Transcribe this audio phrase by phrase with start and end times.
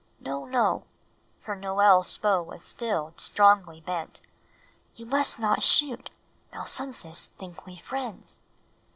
[0.19, 0.85] No, no,"
[1.41, 4.19] for Noel's bow was still strongly bent,
[4.95, 6.09] "you must not shoot.
[6.51, 8.39] Malsunsis think we friends."